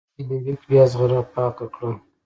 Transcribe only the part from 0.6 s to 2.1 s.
بیا زغره پاکه کړه.